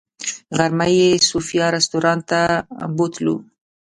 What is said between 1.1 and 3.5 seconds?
صوفیا رسټورانټ ته بوتلو.